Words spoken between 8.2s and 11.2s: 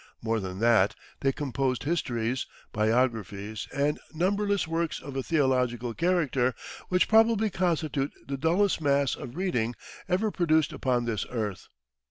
the dullest mass of reading ever produced upon